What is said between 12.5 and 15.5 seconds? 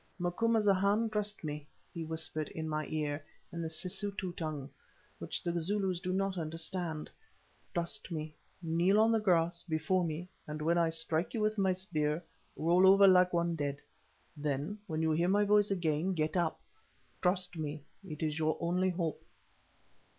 roll over like one dead; then, when you hear my